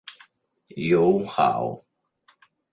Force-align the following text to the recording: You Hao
You 0.77 1.29
Hao 1.29 1.85